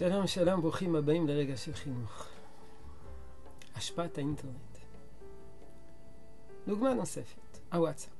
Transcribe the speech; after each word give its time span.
שלום, 0.00 0.26
שלום, 0.26 0.60
ברוכים 0.60 0.96
הבאים 0.96 1.28
לרגע 1.28 1.56
של 1.56 1.74
חינוך. 1.74 2.26
השפעת 3.74 4.18
האינטרנט. 4.18 4.78
דוגמה 6.66 6.94
נוספת, 6.94 7.58
הוואטסאפ. 7.72 8.12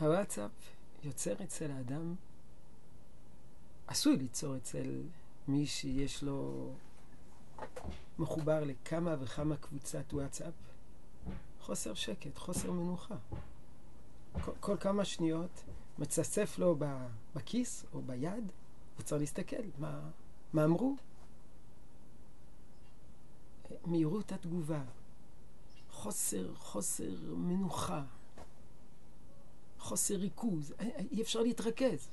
הוואטסאפ 0.00 0.50
יוצר 1.02 1.32
אצל 1.44 1.70
האדם, 1.70 2.14
עשוי 3.86 4.16
ליצור 4.16 4.56
אצל 4.56 5.02
מי 5.48 5.66
שיש 5.66 6.22
לו 6.22 6.70
מחובר 8.18 8.64
לכמה 8.64 9.16
וכמה 9.20 9.56
קבוצת 9.56 10.14
וואטסאפ, 10.14 10.54
חוסר 11.60 11.94
שקט, 11.94 12.38
חוסר 12.38 12.70
מנוחה. 12.70 13.16
כל, 14.44 14.52
כל 14.60 14.76
כמה 14.76 15.04
שניות 15.04 15.64
מצפצף 15.98 16.58
לו 16.58 16.76
בכיס 17.34 17.84
או 17.92 18.02
ביד, 18.02 18.52
וצריך 18.98 19.20
להסתכל 19.20 19.62
מה, 19.78 20.00
מה 20.52 20.64
אמרו. 20.64 20.96
מהירות 23.86 24.32
התגובה, 24.32 24.82
חוסר, 25.90 26.54
חוסר 26.54 27.34
מנוחה, 27.36 28.02
חוסר 29.78 30.14
ריכוז, 30.14 30.74
אי 31.12 31.22
אפשר 31.22 31.40
להתרכז. 31.40 32.08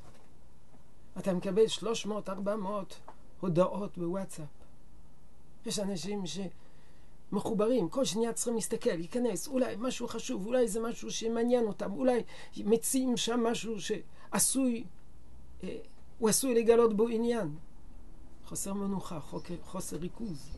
אתה 1.17 1.33
מקבל 1.33 1.65
300-400 1.65 2.29
הודעות 3.39 3.97
בוואטסאפ. 3.97 4.47
יש 5.65 5.79
אנשים 5.79 6.23
שמחוברים, 7.31 7.89
כל 7.89 8.05
שנייה 8.05 8.33
צריכים 8.33 8.55
להסתכל, 8.55 8.89
להיכנס, 8.95 9.47
אולי 9.47 9.75
משהו 9.77 10.07
חשוב, 10.07 10.45
אולי 10.45 10.67
זה 10.67 10.79
משהו 10.79 11.11
שמעניין 11.11 11.65
אותם, 11.65 11.91
אולי 11.93 12.23
מציעים 12.57 13.17
שם 13.17 13.39
משהו 13.39 13.75
שעשוי, 13.81 14.83
אה, 15.63 15.77
הוא 16.17 16.29
עשוי 16.29 16.63
לגלות 16.63 16.97
בו 16.97 17.07
עניין. 17.07 17.55
חוסר 18.45 18.73
מנוחה, 18.73 19.19
חוסר 19.63 19.97
ריכוז. 19.97 20.57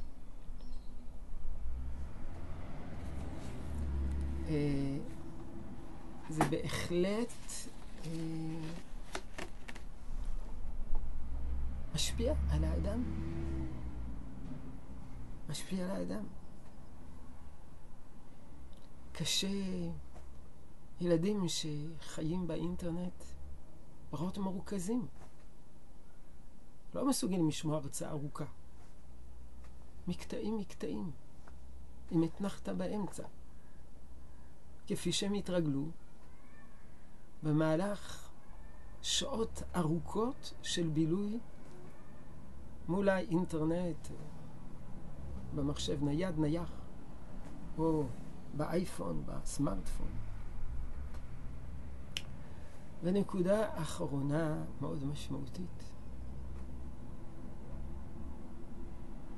אה, 4.48 4.98
זה 6.30 6.44
בהחלט 6.50 7.34
אה, 8.06 8.12
משפיע 11.96 12.34
על 12.52 12.64
האדם. 12.64 13.04
משפיע 15.50 15.86
על 15.86 15.92
האדם. 15.92 16.24
קשה 19.12 19.48
ילדים 21.02 21.46
שחיים 21.48 22.48
באינטרנט 22.48 23.24
פחות 24.10 24.38
מרוכזים. 24.38 25.08
לא 26.96 27.08
מסוגלים 27.08 27.48
לשמוע 27.48 27.76
הרצאה 27.78 28.10
ארוכה. 28.10 28.46
מקטעים 30.08 30.58
מקטעים. 30.58 31.12
אם 32.12 32.24
התנחת 32.24 32.70
באמצע. 32.70 33.24
כפי 34.88 35.12
שהם 35.12 35.34
התרגלו 35.34 35.86
במהלך 37.44 38.30
שעות 39.02 39.64
ארוכות 39.76 40.54
של 40.62 40.88
בילוי 40.88 41.40
מול 42.88 43.10
האינטרנט, 43.10 44.08
במחשב 45.56 46.04
נייד 46.04 46.40
נייח, 46.40 46.72
או 47.78 48.04
באייפון, 48.58 49.24
בסמארטפון. 49.26 50.08
ונקודה 53.04 53.82
אחרונה 53.82 54.64
מאוד 54.82 55.06
משמעותית. 55.06 55.84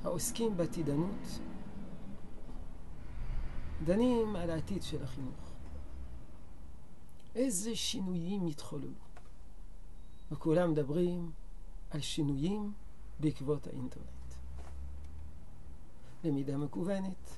העוסקים 0.03 0.57
בעתידנות 0.57 1.39
דנים 3.85 4.35
על 4.35 4.49
העתיד 4.49 4.83
של 4.83 5.03
החינוך. 5.03 5.51
איזה 7.35 7.75
שינויים 7.75 8.47
יתחוללו? 8.47 9.09
וכולם 10.31 10.71
מדברים 10.71 11.31
על 11.89 12.01
שינויים 12.01 12.73
בעקבות 13.19 13.67
האינטרנט. 13.67 14.05
למידה 16.23 16.57
מקוונת. 16.57 17.37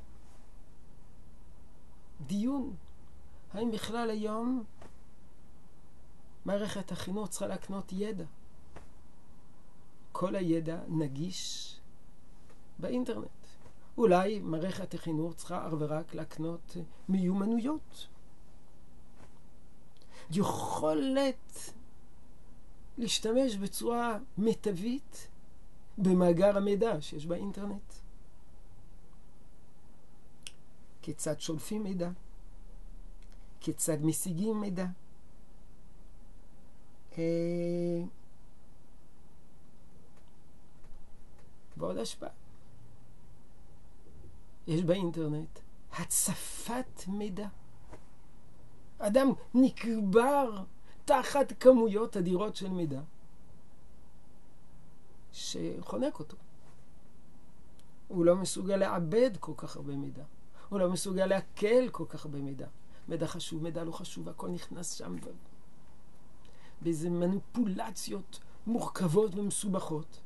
דיון, 2.28 2.76
האם 3.54 3.72
בכלל 3.72 4.10
היום 4.10 4.64
מערכת 6.46 6.92
החינוך 6.92 7.30
צריכה 7.30 7.48
להקנות 7.48 7.94
ידע? 7.94 8.26
כל 10.12 10.36
הידע 10.36 10.80
נגיש 10.88 11.81
באינטרנט. 12.82 13.28
אולי 13.98 14.40
מערכת 14.40 14.94
החינוך 14.94 15.34
צריכה 15.34 15.68
אך 15.68 15.74
ורק 15.80 16.16
להקנות 16.16 16.78
מיומנויות. 17.10 18.08
יכולת 20.32 21.74
להשתמש 22.98 23.56
בצורה 23.56 24.18
מיטבית 24.38 25.28
במאגר 25.98 26.58
המידע 26.58 27.02
שיש 27.02 27.26
באינטרנט. 27.26 27.94
כיצד 31.02 31.40
שולפים 31.40 31.84
מידע, 31.84 32.10
כיצד 33.60 34.02
משיגים 34.02 34.62
מידע. 34.62 34.86
אה, 37.18 37.24
ועוד 41.78 41.98
השפעה. 41.98 42.30
יש 44.68 44.84
באינטרנט 44.84 45.60
הצפת 45.94 47.08
מידע. 47.08 47.48
אדם 49.00 49.28
נקבר 49.54 50.64
תחת 51.06 51.54
כמויות 51.60 52.18
אדירות 52.18 52.56
של 52.56 52.70
מידע 52.70 53.02
שחונק 55.32 56.20
אותו. 56.20 56.38
הוא 58.08 58.26
לא 58.26 58.36
מסוגל 58.36 58.76
לעבד 58.76 59.32
כל 59.40 59.54
כך 59.58 59.76
הרבה 59.76 59.96
מידע. 59.96 60.24
הוא 60.70 60.80
לא 60.80 60.90
מסוגל 60.90 61.26
לעכל 61.26 61.90
כל 61.92 62.06
כך 62.10 62.26
הרבה 62.26 62.40
מידע. 62.40 62.68
מידע 63.08 63.28
חשוב, 63.28 63.64
מידע 63.64 63.84
לא 63.84 63.92
חשוב, 63.92 64.30
הכל 64.30 64.50
נכנס 64.50 64.92
שם 64.92 65.16
באיזה 66.82 67.10
מניפולציות 67.10 68.40
מורכבות 68.68 69.36
ומסובכות, 69.36 70.20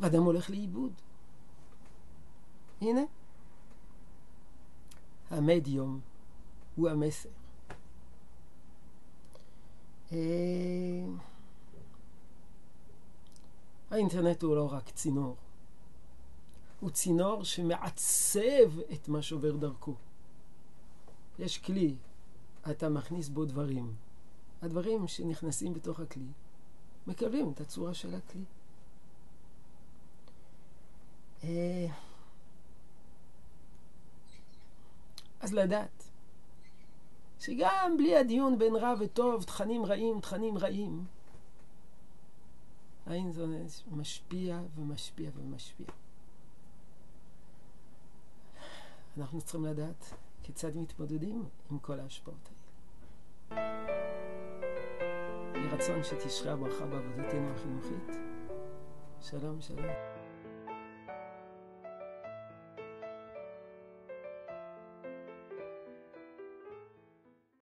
ואדם 0.00 0.22
הולך 0.22 0.50
לאיבוד. 0.50 0.92
הנה, 2.80 3.00
המדיום 5.32 6.00
הוא 6.76 6.88
המסר. 6.88 7.28
אה, 10.12 10.18
האינטרנט 13.90 14.42
הוא 14.42 14.56
לא 14.56 14.72
רק 14.72 14.90
צינור, 14.90 15.36
הוא 16.80 16.90
צינור 16.90 17.44
שמעצב 17.44 18.80
את 18.92 19.08
מה 19.08 19.22
שעובר 19.22 19.56
דרכו. 19.56 19.94
יש 21.38 21.58
כלי, 21.58 21.94
אתה 22.70 22.88
מכניס 22.88 23.28
בו 23.28 23.44
דברים. 23.44 23.94
הדברים 24.62 25.08
שנכנסים 25.08 25.74
בתוך 25.74 26.00
הכלי 26.00 26.28
מקבלים 27.06 27.52
את 27.54 27.60
הצורה 27.60 27.94
של 27.94 28.14
הכלי. 28.14 28.44
אה, 31.44 31.86
אז 35.42 35.54
לדעת 35.54 36.08
שגם 37.38 37.94
בלי 37.98 38.16
הדיון 38.16 38.58
בין 38.58 38.76
רע 38.76 38.94
וטוב, 38.98 39.42
תכנים 39.42 39.84
רעים, 39.84 40.20
תכנים 40.20 40.58
רעים, 40.58 41.04
האינטרנט 43.06 43.70
משפיע 43.90 44.60
ומשפיע 44.76 45.30
ומשפיע. 45.34 45.86
אנחנו 49.18 49.40
צריכים 49.40 49.64
לדעת 49.64 50.14
כיצד 50.42 50.76
מתמודדים 50.76 51.44
עם 51.70 51.78
כל 51.78 52.00
ההשפעות 52.00 52.48
האלה. 53.50 53.62
יהי 55.54 55.68
רצון 55.68 56.04
שתשרה 56.04 56.56
ברכה 56.56 56.86
בעבודתנו 56.86 57.50
החינוכית. 57.50 58.16
שלום, 59.20 59.60
שלום. 59.60 60.11